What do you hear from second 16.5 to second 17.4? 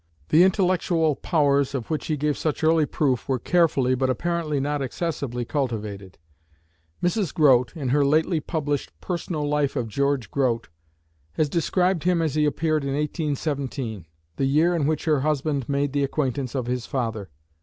of his father.